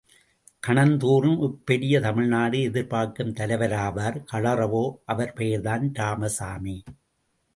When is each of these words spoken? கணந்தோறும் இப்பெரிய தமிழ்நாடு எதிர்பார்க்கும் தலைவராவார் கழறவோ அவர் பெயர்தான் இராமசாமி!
கணந்தோறும் 0.63 1.41
இப்பெரிய 1.41 1.99
தமிழ்நாடு 1.99 2.61
எதிர்பார்க்கும் 2.61 3.35
தலைவராவார் 3.35 4.17
கழறவோ 4.31 4.83
அவர் 5.05 5.33
பெயர்தான் 5.33 5.85
இராமசாமி! 5.93 6.77